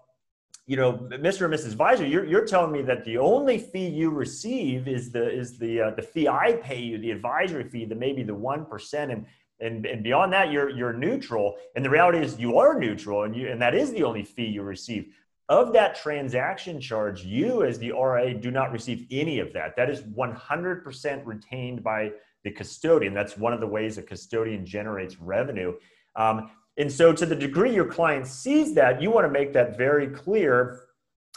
you 0.70 0.76
know, 0.76 0.92
Mr. 0.92 1.46
and 1.46 1.52
Mrs. 1.52 1.72
Advisor, 1.72 2.06
you're, 2.06 2.24
you're 2.24 2.46
telling 2.46 2.70
me 2.70 2.80
that 2.82 3.04
the 3.04 3.18
only 3.18 3.58
fee 3.58 3.88
you 3.88 4.08
receive 4.08 4.86
is 4.86 5.10
the 5.10 5.28
is 5.28 5.58
the 5.58 5.80
uh, 5.80 5.90
the 5.96 6.02
fee 6.02 6.28
I 6.28 6.60
pay 6.62 6.78
you, 6.78 6.96
the 6.96 7.10
advisory 7.10 7.64
fee, 7.64 7.86
the 7.86 7.96
maybe 7.96 8.22
the 8.22 8.36
one 8.36 8.64
percent, 8.64 9.10
and 9.10 9.26
and 9.58 9.84
and 9.84 10.04
beyond 10.04 10.32
that, 10.32 10.52
you're 10.52 10.70
you're 10.70 10.92
neutral. 10.92 11.56
And 11.74 11.84
the 11.84 11.90
reality 11.90 12.18
is, 12.18 12.38
you 12.38 12.56
are 12.58 12.78
neutral, 12.78 13.24
and 13.24 13.34
you 13.34 13.48
and 13.48 13.60
that 13.60 13.74
is 13.74 13.90
the 13.90 14.04
only 14.04 14.22
fee 14.22 14.46
you 14.46 14.62
receive. 14.62 15.12
Of 15.48 15.72
that 15.72 15.96
transaction 15.96 16.80
charge, 16.80 17.24
you 17.24 17.64
as 17.64 17.80
the 17.80 17.90
RA 17.90 18.28
do 18.28 18.52
not 18.52 18.70
receive 18.70 19.08
any 19.10 19.40
of 19.40 19.52
that. 19.54 19.74
That 19.74 19.90
is 19.90 20.02
100% 20.02 21.26
retained 21.26 21.82
by 21.82 22.12
the 22.44 22.52
custodian. 22.52 23.12
That's 23.12 23.36
one 23.36 23.52
of 23.52 23.58
the 23.58 23.66
ways 23.66 23.98
a 23.98 24.02
custodian 24.02 24.64
generates 24.64 25.20
revenue. 25.20 25.74
Um, 26.14 26.52
and 26.80 26.90
so, 26.90 27.12
to 27.12 27.26
the 27.26 27.36
degree 27.36 27.74
your 27.74 27.84
client 27.84 28.26
sees 28.26 28.74
that, 28.74 29.02
you 29.02 29.10
want 29.10 29.26
to 29.26 29.30
make 29.30 29.52
that 29.52 29.76
very 29.76 30.08
clear. 30.08 30.80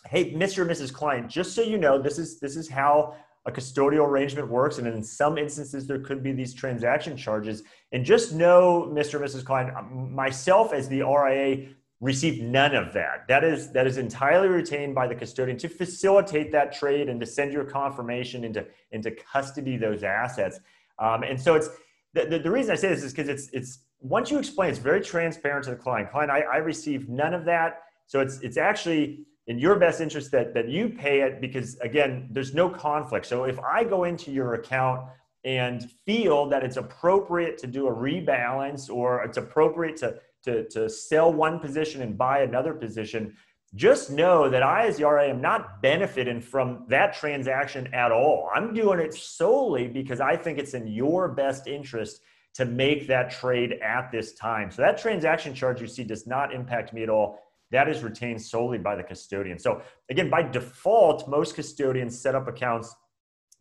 Hey, 0.09 0.33
Mr. 0.33 0.59
or 0.59 0.65
Mrs. 0.65 0.93
Client, 0.93 1.29
just 1.29 1.53
so 1.53 1.61
you 1.61 1.77
know, 1.77 2.01
this 2.01 2.17
is 2.17 2.39
this 2.39 2.55
is 2.55 2.69
how 2.69 3.15
a 3.45 3.51
custodial 3.51 4.07
arrangement 4.07 4.47
works. 4.47 4.77
And 4.77 4.87
in 4.87 5.03
some 5.03 5.37
instances, 5.37 5.85
there 5.85 5.99
could 5.99 6.23
be 6.23 6.31
these 6.31 6.53
transaction 6.53 7.17
charges. 7.17 7.63
And 7.91 8.05
just 8.05 8.33
know, 8.33 8.89
Mr. 8.93 9.15
and 9.15 9.25
Mrs. 9.25 9.43
Client, 9.43 9.73
myself 9.91 10.73
as 10.73 10.87
the 10.87 11.01
RIA 11.01 11.69
received 11.99 12.41
none 12.41 12.75
of 12.75 12.93
that. 12.93 13.27
That 13.27 13.43
is, 13.43 13.71
that 13.71 13.85
is 13.85 13.97
entirely 13.97 14.47
retained 14.47 14.95
by 14.95 15.07
the 15.07 15.15
custodian 15.15 15.57
to 15.59 15.69
facilitate 15.69 16.51
that 16.51 16.73
trade 16.73 17.09
and 17.09 17.19
to 17.19 17.25
send 17.25 17.51
your 17.51 17.65
confirmation 17.65 18.43
into, 18.43 18.65
into 18.91 19.11
custody 19.11 19.77
those 19.77 20.03
assets. 20.03 20.59
Um, 20.99 21.23
and 21.23 21.39
so 21.39 21.55
it's 21.55 21.69
the, 22.13 22.25
the, 22.25 22.39
the, 22.39 22.51
reason 22.51 22.71
I 22.71 22.75
say 22.75 22.89
this 22.89 23.03
is 23.03 23.13
because 23.13 23.29
it's, 23.29 23.49
it's 23.53 23.79
once 24.03 24.29
you 24.29 24.37
explain, 24.37 24.69
it's 24.69 24.79
very 24.79 25.01
transparent 25.01 25.63
to 25.63 25.71
the 25.71 25.77
client. 25.77 26.11
Client, 26.11 26.29
I, 26.29 26.41
I 26.41 26.57
receive 26.57 27.07
none 27.07 27.33
of 27.33 27.45
that. 27.45 27.83
So 28.05 28.19
it's, 28.19 28.39
it's 28.41 28.57
actually 28.57 29.25
in 29.47 29.57
your 29.57 29.77
best 29.77 30.01
interest 30.01 30.29
that, 30.31 30.53
that 30.53 30.67
you 30.67 30.89
pay 30.89 31.21
it 31.21 31.39
because 31.39 31.77
again, 31.79 32.27
there's 32.29 32.53
no 32.53 32.69
conflict. 32.69 33.25
So 33.25 33.45
if 33.45 33.57
I 33.59 33.83
go 33.85 34.03
into 34.03 34.31
your 34.31 34.55
account 34.55 35.07
and 35.45 35.89
feel 36.05 36.47
that 36.49 36.63
it's 36.63 36.77
appropriate 36.77 37.57
to 37.59 37.67
do 37.67 37.87
a 37.87 37.93
rebalance 37.93 38.89
or 38.89 39.23
it's 39.23 39.37
appropriate 39.37 39.95
to, 39.97 40.19
to, 40.43 40.67
to 40.69 40.89
sell 40.89 41.31
one 41.31 41.59
position 41.59 42.01
and 42.01 42.17
buy 42.17 42.41
another 42.41 42.73
position, 42.73 43.35
just 43.75 44.11
know 44.11 44.49
that 44.49 44.63
I, 44.63 44.85
as 44.85 44.97
the 44.97 45.05
RA, 45.05 45.23
am 45.23 45.41
not 45.41 45.81
benefiting 45.81 46.41
from 46.41 46.85
that 46.89 47.13
transaction 47.13 47.91
at 47.93 48.11
all. 48.11 48.49
I'm 48.53 48.73
doing 48.73 48.99
it 48.99 49.13
solely 49.13 49.87
because 49.87 50.19
I 50.19 50.35
think 50.35 50.59
it's 50.59 50.73
in 50.73 50.87
your 50.87 51.29
best 51.29 51.67
interest 51.67 52.21
to 52.55 52.65
make 52.65 53.07
that 53.07 53.31
trade 53.31 53.73
at 53.81 54.11
this 54.11 54.33
time. 54.33 54.69
So 54.71 54.81
that 54.81 54.97
transaction 54.97 55.53
charge 55.53 55.81
you 55.81 55.87
see 55.87 56.03
does 56.03 56.27
not 56.27 56.53
impact 56.53 56.93
me 56.93 57.03
at 57.03 57.09
all. 57.09 57.39
That 57.71 57.89
is 57.89 58.03
retained 58.03 58.41
solely 58.41 58.77
by 58.77 58.95
the 58.95 59.03
custodian. 59.03 59.57
So 59.57 59.81
again, 60.09 60.29
by 60.29 60.43
default, 60.43 61.27
most 61.27 61.55
custodians 61.55 62.19
set 62.19 62.35
up 62.35 62.47
accounts 62.47 62.95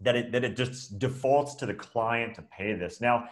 that 0.00 0.16
it, 0.16 0.32
that 0.32 0.44
it 0.44 0.56
just 0.56 0.98
defaults 0.98 1.54
to 1.56 1.66
the 1.66 1.74
client 1.74 2.34
to 2.34 2.42
pay 2.42 2.74
this. 2.74 3.00
Now, 3.00 3.28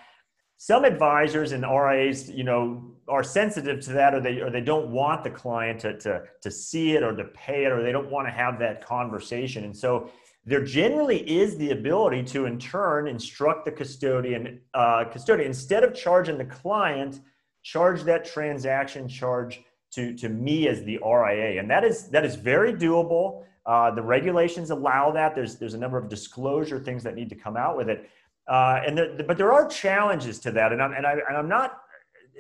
some 0.57 0.85
advisors 0.85 1.52
and 1.52 1.64
RIAs, 1.64 2.31
you 2.31 2.45
know, 2.45 2.93
are 3.09 3.23
sensitive 3.23 3.81
to 3.87 3.93
that, 3.95 4.14
or 4.14 4.21
they 4.21 4.40
or 4.40 4.50
they 4.50 4.61
don't 4.61 4.90
want 4.90 5.25
the 5.25 5.31
client 5.31 5.81
to 5.81 5.99
to 6.00 6.23
to 6.43 6.50
see 6.50 6.93
it 6.97 7.02
or 7.02 7.17
to 7.17 7.25
pay 7.25 7.64
it, 7.64 7.73
or 7.73 7.83
they 7.83 7.93
don't 7.93 8.11
want 8.11 8.29
to 8.29 8.31
have 8.31 8.59
that 8.59 8.85
conversation. 8.85 9.64
And 9.64 9.75
so 9.75 10.11
there 10.50 10.64
generally 10.64 11.21
is 11.30 11.57
the 11.59 11.71
ability 11.71 12.25
to, 12.25 12.47
in 12.47 12.59
turn, 12.59 13.07
instruct 13.07 13.64
the 13.64 13.71
custodian 13.71 14.61
uh, 14.75 15.04
custodian 15.04 15.47
instead 15.47 15.85
of 15.85 15.95
charging 15.95 16.37
the 16.38 16.45
client, 16.45 17.21
charge 17.62 18.02
that 18.02 18.25
transaction 18.25 19.07
charge 19.07 19.62
to 19.92 20.12
to 20.16 20.28
me 20.28 20.66
as 20.66 20.83
the 20.83 20.99
RIA, 21.07 21.61
and 21.61 21.71
that 21.71 21.85
is 21.85 22.09
that 22.09 22.25
is 22.25 22.35
very 22.35 22.73
doable. 22.73 23.45
Uh, 23.64 23.92
the 23.92 24.02
regulations 24.02 24.71
allow 24.71 25.12
that. 25.12 25.37
There's 25.37 25.57
there's 25.57 25.75
a 25.75 25.78
number 25.78 25.99
of 25.99 26.09
disclosure 26.09 26.80
things 26.80 27.04
that 27.04 27.14
need 27.14 27.28
to 27.28 27.37
come 27.37 27.57
out 27.57 27.76
with 27.76 27.88
it. 27.88 28.11
Uh, 28.49 28.83
and 28.85 28.99
there, 28.99 29.23
but 29.28 29.38
there 29.38 29.52
are 29.52 29.69
challenges 29.69 30.40
to 30.40 30.50
that, 30.50 30.73
and 30.73 30.83
I'm 30.83 30.92
and, 30.95 31.07
I, 31.07 31.12
and 31.28 31.37
I'm 31.37 31.49
not 31.49 31.80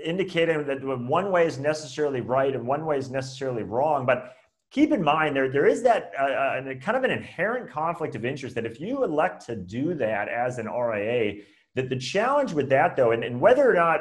indicating 0.04 0.66
that 0.66 0.82
one 0.82 1.30
way 1.30 1.46
is 1.46 1.60
necessarily 1.60 2.22
right 2.22 2.56
and 2.56 2.66
one 2.66 2.86
way 2.86 2.98
is 2.98 3.08
necessarily 3.08 3.62
wrong. 3.62 4.04
But 4.04 4.34
keep 4.70 4.92
in 4.92 5.02
mind 5.02 5.36
there 5.36 5.50
there 5.50 5.66
is 5.66 5.82
that 5.82 6.12
uh, 6.18 6.22
uh, 6.22 6.74
kind 6.74 6.96
of 6.96 7.04
an 7.04 7.10
inherent 7.10 7.70
conflict 7.70 8.14
of 8.14 8.24
interest 8.24 8.54
that 8.54 8.66
if 8.66 8.80
you 8.80 9.04
elect 9.04 9.44
to 9.46 9.56
do 9.56 9.94
that 9.94 10.28
as 10.28 10.58
an 10.58 10.66
RIA, 10.66 11.42
that 11.74 11.88
the 11.88 11.96
challenge 11.96 12.52
with 12.52 12.68
that 12.68 12.96
though, 12.96 13.12
and, 13.12 13.24
and 13.24 13.40
whether 13.40 13.68
or 13.68 13.74
not 13.74 14.00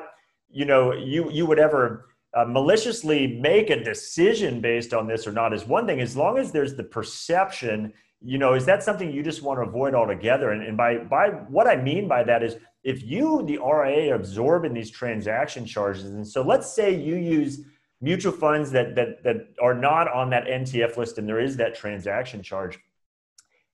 you 0.50 0.66
know 0.66 0.94
you 0.94 1.30
you 1.32 1.46
would 1.46 1.60
ever 1.60 2.06
uh, 2.36 2.46
maliciously 2.46 3.40
make 3.40 3.70
a 3.70 3.84
decision 3.84 4.62
based 4.62 4.94
on 4.94 5.08
this 5.08 5.26
or 5.26 5.32
not 5.32 5.54
is 5.54 5.66
one 5.66 5.88
thing. 5.88 6.00
As 6.00 6.16
long 6.16 6.38
as 6.38 6.52
there's 6.52 6.76
the 6.76 6.84
perception 6.84 7.94
you 8.22 8.38
know, 8.38 8.54
is 8.54 8.66
that 8.66 8.84
something 8.84 9.12
you 9.12 9.24
just 9.24 9.42
want 9.42 9.60
to 9.60 9.64
avoid 9.64 9.94
altogether? 9.94 10.52
And, 10.52 10.62
and 10.64 10.76
by 10.76 10.98
by 10.98 11.30
what 11.30 11.68
I 11.68 11.78
mean 11.78 12.08
by 12.08 12.24
that 12.24 12.44
is 12.44 12.58
if 12.84 13.04
you, 13.04 13.44
the 13.46 13.58
RIA, 13.58 14.16
absorb 14.16 14.66
in 14.66 14.74
these 14.74 14.92
transaction 14.92 15.66
charges, 15.66 16.06
and 16.06 16.28
so 16.28 16.42
let's 16.42 16.74
say 16.74 16.94
you 16.94 17.16
use 17.16 17.62
mutual 18.02 18.32
funds 18.32 18.72
that 18.72 18.96
that 18.96 19.24
that 19.24 19.50
are 19.62 19.74
not 19.74 20.12
on 20.12 20.30
that 20.32 20.46
NTF 20.46 20.98
list, 20.98 21.18
and 21.18 21.28
there 21.28 21.40
is 21.40 21.58
that 21.58 21.76
transaction 21.76 22.42
charge, 22.42 22.80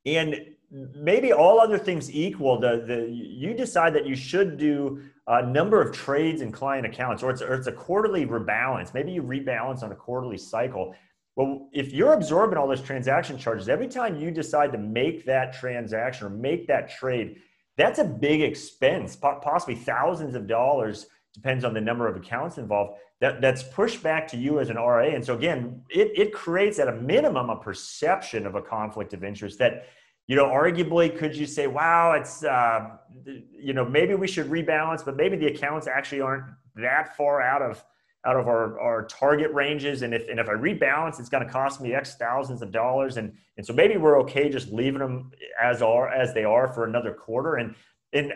and 0.05 0.35
maybe 0.71 1.31
all 1.31 1.59
other 1.59 1.77
things 1.77 2.11
equal, 2.11 2.59
the, 2.59 2.83
the 2.85 3.09
you 3.09 3.53
decide 3.53 3.93
that 3.93 4.05
you 4.05 4.15
should 4.15 4.57
do 4.57 5.01
a 5.27 5.45
number 5.45 5.81
of 5.81 5.95
trades 5.95 6.41
in 6.41 6.51
client 6.51 6.85
accounts, 6.85 7.23
or 7.23 7.31
it's 7.31 7.41
or 7.41 7.53
it's 7.53 7.67
a 7.67 7.71
quarterly 7.71 8.25
rebalance. 8.25 8.93
Maybe 8.93 9.11
you 9.11 9.23
rebalance 9.23 9.83
on 9.83 9.91
a 9.91 9.95
quarterly 9.95 10.37
cycle 10.37 10.95
well, 11.35 11.67
if 11.73 11.91
you're 11.91 12.13
absorbing 12.13 12.57
all 12.57 12.67
those 12.67 12.81
transaction 12.81 13.37
charges, 13.37 13.67
every 13.67 13.87
time 13.87 14.19
you 14.19 14.31
decide 14.31 14.71
to 14.71 14.77
make 14.77 15.25
that 15.25 15.53
transaction 15.53 16.27
or 16.27 16.29
make 16.29 16.67
that 16.67 16.89
trade, 16.89 17.41
that's 17.77 17.99
a 17.99 18.05
big 18.05 18.41
expense, 18.41 19.17
possibly 19.17 19.75
thousands 19.75 20.33
of 20.33 20.47
dollars, 20.47 21.07
depends 21.35 21.63
on 21.63 21.73
the 21.73 21.81
number 21.81 22.07
of 22.07 22.15
accounts 22.15 22.57
involved. 22.57 22.97
That, 23.21 23.41
that's 23.41 23.63
pushed 23.63 24.01
back 24.01 24.27
to 24.29 24.37
you 24.37 24.59
as 24.59 24.69
an 24.69 24.77
RA. 24.77 25.05
And 25.05 25.23
so 25.23 25.35
again, 25.35 25.81
it, 25.89 26.11
it 26.15 26.33
creates 26.33 26.79
at 26.79 26.87
a 26.87 26.93
minimum 26.93 27.49
a 27.49 27.57
perception 27.57 28.45
of 28.47 28.55
a 28.55 28.61
conflict 28.61 29.13
of 29.13 29.23
interest 29.23 29.59
that, 29.59 29.85
you 30.27 30.35
know, 30.35 30.45
arguably 30.45 31.15
could 31.15 31.35
you 31.35 31.45
say, 31.45 31.67
wow, 31.67 32.13
it's, 32.13 32.43
uh, 32.43 32.89
you 33.25 33.73
know, 33.73 33.85
maybe 33.85 34.15
we 34.15 34.27
should 34.27 34.47
rebalance, 34.47 35.05
but 35.05 35.15
maybe 35.15 35.37
the 35.37 35.47
accounts 35.47 35.87
actually 35.87 36.21
aren't 36.21 36.45
that 36.75 37.15
far 37.15 37.41
out 37.41 37.61
of 37.61 37.83
out 38.25 38.35
of 38.35 38.47
our, 38.47 38.79
our 38.79 39.05
target 39.05 39.51
ranges. 39.53 40.01
And 40.01 40.13
if, 40.13 40.27
and 40.27 40.39
if 40.39 40.49
I 40.49 40.53
rebalance, 40.53 41.19
it's 41.19 41.29
going 41.29 41.45
to 41.45 41.51
cost 41.51 41.79
me 41.79 41.93
X 41.93 42.15
thousands 42.15 42.63
of 42.63 42.71
dollars. 42.71 43.17
And, 43.17 43.31
and 43.57 43.65
so 43.65 43.71
maybe 43.71 43.97
we're 43.97 44.19
okay 44.21 44.49
just 44.49 44.71
leaving 44.71 44.99
them 44.99 45.31
as 45.61 45.83
are, 45.83 46.09
as 46.09 46.33
they 46.33 46.43
are 46.43 46.73
for 46.73 46.85
another 46.85 47.13
quarter. 47.13 47.57
And, 47.57 47.75
and 48.13 48.33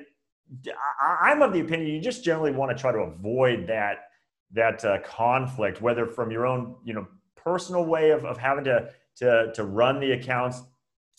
I'm 1.01 1.41
of 1.41 1.53
the 1.53 1.59
opinion 1.59 1.89
you 1.89 2.01
just 2.01 2.23
generally 2.23 2.51
want 2.51 2.75
to 2.75 2.79
try 2.79 2.91
to 2.91 2.99
avoid 2.99 3.67
that, 3.67 4.09
that 4.53 4.83
uh, 4.83 4.99
conflict, 5.01 5.81
whether 5.81 6.05
from 6.05 6.31
your 6.31 6.47
own, 6.47 6.75
you 6.83 6.93
know, 6.93 7.07
personal 7.35 7.85
way 7.85 8.11
of, 8.11 8.25
of 8.25 8.37
having 8.37 8.63
to, 8.65 8.89
to, 9.17 9.51
to 9.53 9.63
run 9.63 9.99
the 9.99 10.13
accounts, 10.13 10.61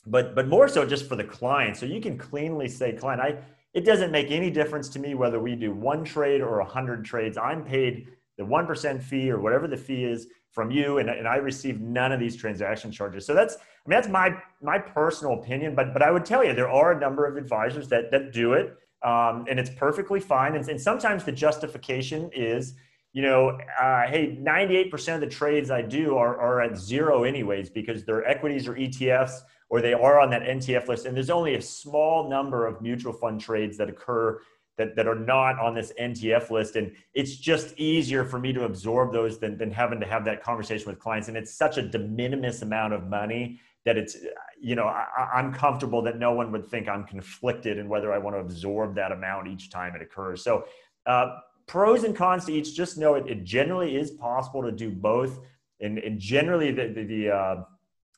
but, 0.07 0.35
but 0.35 0.49
more 0.49 0.69
so 0.69 0.85
just 0.85 1.09
for 1.09 1.17
the 1.17 1.25
client. 1.25 1.77
So 1.77 1.87
you 1.87 2.01
can 2.01 2.19
cleanly 2.19 2.69
say, 2.69 2.93
client, 2.93 3.21
I, 3.21 3.39
it 3.73 3.85
doesn't 3.85 4.11
make 4.11 4.31
any 4.31 4.51
difference 4.51 4.89
to 4.91 4.99
me 4.99 5.15
whether 5.15 5.39
we 5.39 5.55
do 5.55 5.73
one 5.73 6.05
trade 6.05 6.41
or 6.41 6.61
a 6.61 6.65
hundred 6.65 7.05
trades. 7.05 7.39
I'm 7.39 7.65
paid 7.65 8.09
the 8.37 8.45
1% 8.45 9.03
fee 9.03 9.31
or 9.31 9.39
whatever 9.39 9.69
the 9.69 9.77
fee 9.77 10.05
is 10.05 10.27
from 10.51 10.71
you 10.71 10.99
and, 10.99 11.09
and 11.09 11.29
I 11.29 11.37
receive 11.37 11.81
none 11.81 12.11
of 12.11 12.19
these 12.19 12.35
transaction 12.35 12.91
charges. 12.91 13.25
So 13.27 13.35
that's, 13.35 13.55
I 13.55 13.89
mean, 13.89 13.97
that's 13.97 14.09
my, 14.09 14.35
my 14.61 14.79
personal 14.79 15.35
opinion, 15.35 15.75
but, 15.75 15.93
but 15.93 16.03
I 16.03 16.11
would 16.11 16.25
tell 16.25 16.45
you, 16.45 16.53
there 16.55 16.69
are 16.69 16.93
a 16.93 17.01
number 17.01 17.27
of 17.27 17.37
advisors 17.37 17.89
that, 17.89 18.11
that 18.11 18.33
do 18.33 18.55
it 18.55 18.77
um, 19.03 19.47
and 19.49 19.59
it's 19.59 19.71
perfectly 19.71 20.21
fine. 20.21 20.55
And, 20.55 20.69
and 20.69 20.81
sometimes 20.81 21.25
the 21.25 21.33
justification 21.33 22.31
is, 22.35 22.75
you 23.13 23.23
know, 23.23 23.59
uh, 23.81 24.07
hey, 24.07 24.39
98% 24.41 25.15
of 25.15 25.21
the 25.21 25.27
trades 25.27 25.71
I 25.71 25.83
do 25.83 26.17
are, 26.17 26.39
are 26.39 26.61
at 26.61 26.77
zero 26.77 27.25
anyways, 27.25 27.71
because 27.71 28.05
they're 28.05 28.27
equities 28.27 28.69
or 28.69 28.75
ETFs, 28.75 29.41
or 29.69 29.81
they 29.81 29.95
are 29.95 30.21
on 30.21 30.31
that 30.31 30.43
NTF 30.43 30.89
list. 30.89 31.07
And 31.07 31.17
there's 31.17 31.31
only 31.31 31.55
a 31.55 31.63
small 31.63 32.29
number 32.29 32.67
of 32.67 32.83
mutual 32.83 33.13
fund 33.13 33.41
trades 33.41 33.77
that 33.79 33.89
occur 33.89 34.41
that, 34.77 34.97
that 34.97 35.07
are 35.07 35.15
not 35.15 35.59
on 35.59 35.75
this 35.75 35.93
NTF 36.01 36.51
list. 36.51 36.77
And 36.77 36.93
it's 37.15 37.37
just 37.37 37.77
easier 37.79 38.25
for 38.25 38.39
me 38.39 38.53
to 38.53 38.65
absorb 38.65 39.13
those 39.13 39.39
than, 39.39 39.59
than 39.59 39.71
having 39.71 40.01
to 40.01 40.07
have 40.07 40.25
that 40.25 40.43
conversation 40.43 40.89
with 40.89 40.99
clients. 40.99 41.29
And 41.29 41.37
it's 41.37 41.53
such 41.53 41.77
a 41.77 41.83
de 41.83 41.99
minimis 41.99 42.63
amount 42.63 42.95
of 42.95 43.07
money 43.07 43.61
that 43.85 43.97
it's, 43.97 44.17
you 44.61 44.75
know, 44.75 44.85
I, 44.85 45.39
am 45.39 45.53
comfortable 45.53 46.03
that 46.03 46.19
no 46.19 46.33
one 46.33 46.53
would 46.53 46.67
think 46.67 46.89
I'm 46.89 47.05
conflicted 47.05 47.79
in 47.79 47.89
whether 47.89 48.13
I 48.13 48.19
want 48.19 48.37
to 48.37 48.41
absorb 48.41 48.95
that 48.97 49.11
amount 49.11 49.49
each 49.49 49.71
time 49.71 49.95
it 49.95 50.03
occurs. 50.03 50.45
So, 50.45 50.65
uh, 51.07 51.39
pros 51.67 52.05
and 52.05 52.15
cons 52.15 52.45
to 52.47 52.53
each, 52.53 52.75
just 52.75 52.99
know 52.99 53.15
it, 53.15 53.27
it 53.27 53.45
generally 53.45 53.97
is 53.97 54.11
possible 54.11 54.63
to 54.63 54.73
do 54.73 54.91
both. 54.91 55.39
And, 55.81 55.99
and 55.99 56.19
generally, 56.19 56.73
the, 56.73 56.89
the, 56.89 57.05
the, 57.05 57.31
uh, 57.31 57.65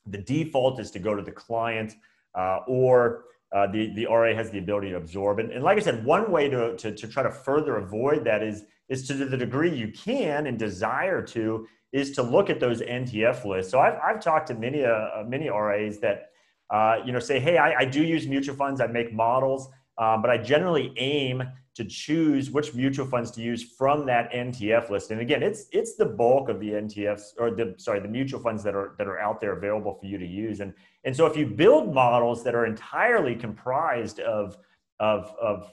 the 0.05 0.17
default 0.17 0.79
is 0.79 0.91
to 0.91 0.99
go 0.99 1.15
to 1.15 1.21
the 1.21 1.31
client 1.31 1.93
uh, 2.35 2.59
or 2.67 3.25
uh, 3.53 3.67
the, 3.67 3.93
the 3.93 4.07
RA 4.07 4.33
has 4.33 4.49
the 4.49 4.57
ability 4.57 4.89
to 4.89 4.97
absorb. 4.97 5.39
And, 5.39 5.51
and 5.51 5.63
like 5.63 5.77
I 5.77 5.81
said, 5.81 6.03
one 6.03 6.31
way 6.31 6.49
to, 6.49 6.75
to, 6.75 6.91
to, 6.91 7.07
try 7.07 7.21
to 7.21 7.31
further 7.31 7.77
avoid 7.77 8.23
that 8.25 8.41
is, 8.41 8.63
is 8.89 9.07
to 9.07 9.13
the 9.13 9.37
degree 9.37 9.73
you 9.73 9.91
can 9.91 10.47
and 10.47 10.57
desire 10.57 11.21
to, 11.21 11.67
is 11.91 12.11
to 12.13 12.23
look 12.23 12.49
at 12.49 12.59
those 12.59 12.81
NTF 12.81 13.45
lists. 13.45 13.71
So 13.71 13.79
I've, 13.79 13.99
I've 14.03 14.19
talked 14.19 14.47
to 14.47 14.55
many, 14.55 14.83
uh, 14.83 15.23
many 15.27 15.49
RAs 15.49 15.99
that, 15.99 16.31
uh, 16.71 16.97
you 17.05 17.11
know, 17.11 17.19
say, 17.19 17.39
hey, 17.39 17.57
I, 17.57 17.81
I, 17.81 17.85
do 17.85 18.03
use 18.03 18.25
mutual 18.25 18.55
funds, 18.55 18.81
I 18.81 18.87
make 18.87 19.13
models, 19.13 19.69
um, 19.97 20.21
but 20.21 20.31
I 20.31 20.37
generally 20.37 20.93
aim 20.97 21.43
to 21.75 21.85
choose 21.85 22.51
which 22.51 22.75
mutual 22.75 23.05
funds 23.05 23.31
to 23.31 23.41
use 23.41 23.63
from 23.63 24.05
that 24.05 24.31
NTF 24.31 24.89
list. 24.89 25.09
And 25.11 25.21
again, 25.21 25.41
it's 25.41 25.65
it's 25.71 25.95
the 25.95 26.05
bulk 26.05 26.49
of 26.49 26.59
the 26.59 26.69
NTFs 26.69 27.33
or 27.39 27.51
the 27.51 27.73
sorry, 27.77 27.99
the 27.99 28.07
mutual 28.07 28.39
funds 28.39 28.63
that 28.63 28.75
are 28.75 28.95
that 28.97 29.07
are 29.07 29.19
out 29.19 29.41
there 29.41 29.53
available 29.57 29.95
for 29.99 30.05
you 30.05 30.17
to 30.17 30.25
use. 30.25 30.59
And 30.59 30.73
and 31.03 31.15
so 31.15 31.25
if 31.25 31.35
you 31.35 31.47
build 31.47 31.93
models 31.93 32.43
that 32.43 32.53
are 32.53 32.65
entirely 32.65 33.35
comprised 33.35 34.19
of 34.19 34.57
of, 34.99 35.35
of 35.41 35.71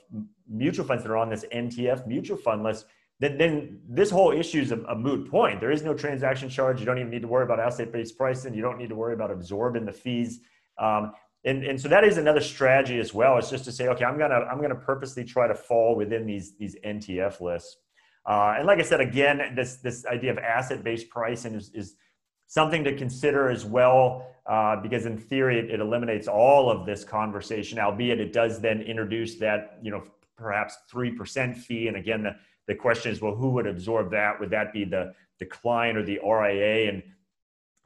mutual 0.49 0.85
funds 0.85 1.03
that 1.03 1.11
are 1.11 1.17
on 1.17 1.29
this 1.29 1.45
NTF 1.53 2.07
mutual 2.07 2.37
fund 2.37 2.63
list, 2.63 2.85
then, 3.19 3.37
then 3.37 3.79
this 3.87 4.09
whole 4.09 4.31
issue 4.31 4.61
is 4.61 4.71
a, 4.71 4.79
a, 4.81 4.95
moot 4.95 5.29
point. 5.29 5.59
There 5.59 5.71
is 5.71 5.83
no 5.83 5.93
transaction 5.93 6.49
charge. 6.49 6.79
You 6.79 6.87
don't 6.87 6.97
even 6.97 7.11
need 7.11 7.21
to 7.21 7.27
worry 7.27 7.45
about 7.45 7.59
asset-based 7.59 8.17
pricing. 8.17 8.53
You 8.53 8.63
don't 8.63 8.79
need 8.79 8.89
to 8.89 8.95
worry 8.95 9.13
about 9.13 9.31
absorbing 9.31 9.85
the 9.85 9.91
fees. 9.93 10.41
Um, 10.79 11.13
and, 11.43 11.63
and 11.63 11.81
so 11.81 11.87
that 11.87 12.03
is 12.03 12.17
another 12.17 12.41
strategy 12.41 12.99
as 12.99 13.13
well. 13.13 13.37
It's 13.37 13.49
just 13.49 13.65
to 13.65 13.71
say, 13.71 13.87
okay, 13.87 14.05
I'm 14.05 14.17
gonna 14.17 14.45
I'm 14.51 14.61
gonna 14.61 14.75
purposely 14.75 15.23
try 15.23 15.47
to 15.47 15.55
fall 15.55 15.95
within 15.95 16.25
these 16.25 16.55
these 16.57 16.75
NTF 16.85 17.41
lists. 17.41 17.77
Uh, 18.25 18.55
and 18.57 18.67
like 18.67 18.77
I 18.79 18.83
said, 18.83 19.01
again, 19.01 19.53
this 19.55 19.77
this 19.77 20.05
idea 20.05 20.31
of 20.31 20.37
asset-based 20.37 21.09
pricing 21.09 21.55
is, 21.55 21.71
is 21.73 21.95
something 22.45 22.83
to 22.83 22.95
consider 22.95 23.49
as 23.49 23.65
well, 23.65 24.27
uh, 24.45 24.75
because 24.75 25.07
in 25.07 25.17
theory 25.17 25.57
it, 25.57 25.71
it, 25.71 25.79
eliminates 25.79 26.27
all 26.27 26.69
of 26.69 26.85
this 26.85 27.03
conversation. 27.03 27.79
Albeit 27.79 28.19
it 28.19 28.33
does 28.33 28.59
then 28.59 28.81
introduce 28.81 29.39
that 29.39 29.79
you 29.81 29.89
know 29.89 30.03
perhaps 30.37 30.77
three 30.91 31.11
percent 31.11 31.57
fee. 31.57 31.87
And 31.87 31.97
again, 31.97 32.21
the 32.21 32.35
the 32.67 32.75
question 32.75 33.11
is, 33.11 33.19
well, 33.19 33.33
who 33.35 33.49
would 33.51 33.65
absorb 33.65 34.11
that? 34.11 34.39
Would 34.39 34.51
that 34.51 34.73
be 34.73 34.83
the 34.83 35.15
the 35.39 35.45
client 35.47 35.97
or 35.97 36.03
the 36.03 36.19
RIA? 36.23 36.87
And 36.89 37.01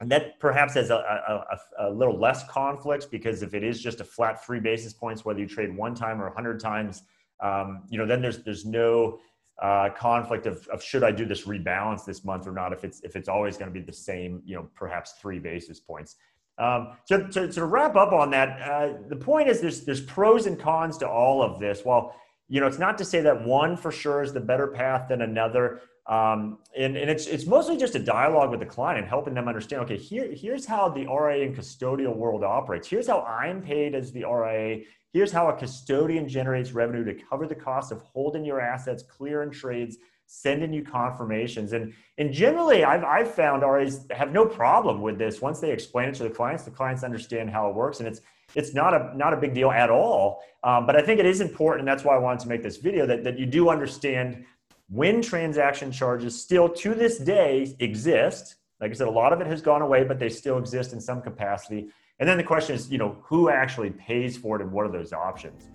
and 0.00 0.10
that 0.10 0.38
perhaps 0.40 0.74
has 0.74 0.90
a, 0.90 0.96
a, 0.96 1.86
a, 1.88 1.90
little 1.90 2.18
less 2.18 2.46
conflict 2.48 3.10
because 3.10 3.42
if 3.42 3.54
it 3.54 3.64
is 3.64 3.80
just 3.80 4.00
a 4.00 4.04
flat 4.04 4.44
three 4.44 4.60
basis 4.60 4.92
points, 4.92 5.24
whether 5.24 5.40
you 5.40 5.46
trade 5.46 5.74
one 5.74 5.94
time 5.94 6.20
or 6.20 6.26
a 6.26 6.34
hundred 6.34 6.60
times, 6.60 7.02
um, 7.40 7.84
you 7.88 7.98
know, 7.98 8.06
then 8.06 8.20
there's 8.20 8.42
there's 8.42 8.66
no 8.66 9.18
uh, 9.62 9.88
conflict 9.96 10.46
of, 10.46 10.66
of 10.68 10.82
should 10.82 11.02
I 11.02 11.12
do 11.12 11.24
this 11.24 11.46
rebalance 11.46 12.04
this 12.04 12.24
month 12.24 12.46
or 12.46 12.52
not 12.52 12.72
if 12.74 12.84
it's 12.84 13.00
if 13.00 13.16
it's 13.16 13.28
always 13.28 13.56
going 13.56 13.72
to 13.72 13.78
be 13.78 13.84
the 13.84 13.92
same, 13.92 14.42
you 14.44 14.54
know, 14.54 14.68
perhaps 14.74 15.14
three 15.20 15.38
basis 15.38 15.80
points. 15.80 16.16
Um, 16.58 16.92
so, 17.04 17.26
to, 17.26 17.52
to 17.52 17.64
wrap 17.66 17.96
up 17.96 18.12
on 18.12 18.30
that, 18.30 18.60
uh, 18.62 18.94
the 19.08 19.16
point 19.16 19.48
is 19.48 19.60
there's 19.60 19.84
there's 19.84 20.00
pros 20.02 20.46
and 20.46 20.58
cons 20.58 20.98
to 20.98 21.08
all 21.08 21.42
of 21.42 21.58
this. 21.58 21.84
Well, 21.84 22.14
you 22.48 22.60
know, 22.60 22.66
it's 22.66 22.78
not 22.78 22.98
to 22.98 23.04
say 23.04 23.20
that 23.22 23.44
one 23.44 23.76
for 23.76 23.90
sure 23.90 24.22
is 24.22 24.32
the 24.32 24.40
better 24.40 24.68
path 24.68 25.08
than 25.08 25.22
another. 25.22 25.80
Um, 26.06 26.58
and, 26.76 26.96
and 26.96 27.10
it's, 27.10 27.26
it's 27.26 27.46
mostly 27.46 27.76
just 27.76 27.96
a 27.96 27.98
dialogue 27.98 28.50
with 28.50 28.60
the 28.60 28.66
client 28.66 29.00
and 29.00 29.08
helping 29.08 29.34
them 29.34 29.48
understand, 29.48 29.82
okay, 29.82 29.96
here, 29.96 30.32
here's 30.32 30.64
how 30.64 30.88
the 30.88 31.06
RIA 31.06 31.46
and 31.46 31.56
custodial 31.56 32.14
world 32.14 32.44
operates. 32.44 32.86
Here's 32.86 33.08
how 33.08 33.22
I'm 33.22 33.60
paid 33.60 33.94
as 33.94 34.12
the 34.12 34.24
RIA. 34.24 34.84
Here's 35.12 35.32
how 35.32 35.48
a 35.48 35.56
custodian 35.56 36.28
generates 36.28 36.72
revenue 36.72 37.04
to 37.04 37.14
cover 37.28 37.48
the 37.48 37.56
cost 37.56 37.90
of 37.90 38.02
holding 38.02 38.44
your 38.44 38.60
assets, 38.60 39.02
clearing 39.02 39.50
trades, 39.50 39.96
sending 40.26 40.72
you 40.72 40.82
confirmations. 40.82 41.72
And, 41.72 41.92
and 42.18 42.32
generally, 42.32 42.84
I've, 42.84 43.04
I've 43.04 43.32
found 43.32 43.62
RIAs 43.62 44.06
have 44.10 44.32
no 44.32 44.44
problem 44.44 45.00
with 45.00 45.18
this. 45.18 45.40
Once 45.40 45.60
they 45.60 45.70
explain 45.70 46.08
it 46.08 46.14
to 46.16 46.24
the 46.24 46.30
clients, 46.30 46.64
the 46.64 46.70
clients 46.70 47.04
understand 47.04 47.50
how 47.50 47.68
it 47.68 47.74
works. 47.74 48.00
And 48.00 48.08
it's, 48.08 48.20
it's 48.54 48.74
not 48.74 48.94
a, 48.94 49.16
not 49.16 49.32
a 49.32 49.36
big 49.36 49.54
deal 49.54 49.70
at 49.70 49.90
all. 49.90 50.42
Um, 50.64 50.86
but 50.86 50.96
I 50.96 51.02
think 51.02 51.20
it 51.20 51.26
is 51.26 51.40
important, 51.40 51.80
and 51.80 51.88
that's 51.88 52.04
why 52.04 52.16
I 52.16 52.18
wanted 52.18 52.40
to 52.40 52.48
make 52.48 52.62
this 52.62 52.76
video, 52.76 53.06
that, 53.06 53.22
that 53.24 53.38
you 53.38 53.46
do 53.46 53.68
understand 53.68 54.44
when 54.88 55.22
transaction 55.22 55.90
charges 55.92 56.40
still 56.40 56.68
to 56.68 56.94
this 56.94 57.18
day 57.18 57.76
exist. 57.78 58.56
Like 58.80 58.90
I 58.90 58.94
said, 58.94 59.08
a 59.08 59.10
lot 59.10 59.32
of 59.32 59.40
it 59.40 59.46
has 59.46 59.62
gone 59.62 59.82
away, 59.82 60.04
but 60.04 60.18
they 60.18 60.28
still 60.28 60.58
exist 60.58 60.92
in 60.92 61.00
some 61.00 61.22
capacity. 61.22 61.88
And 62.18 62.28
then 62.28 62.36
the 62.36 62.44
question 62.44 62.74
is, 62.74 62.90
you 62.90 62.98
know, 62.98 63.16
who 63.22 63.50
actually 63.50 63.90
pays 63.90 64.36
for 64.36 64.56
it 64.56 64.62
and 64.62 64.72
what 64.72 64.86
are 64.86 64.92
those 64.92 65.12
options? 65.12 65.68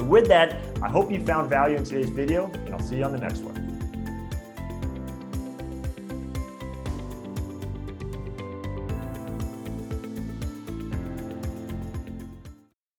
So 0.00 0.06
with 0.06 0.28
that, 0.28 0.56
I 0.80 0.88
hope 0.88 1.12
you 1.12 1.22
found 1.22 1.50
value 1.50 1.76
in 1.76 1.84
today's 1.84 2.08
video, 2.08 2.50
and 2.64 2.72
I'll 2.72 2.80
see 2.80 2.96
you 2.96 3.04
on 3.04 3.12
the 3.12 3.18
next 3.18 3.40
one. 3.40 3.69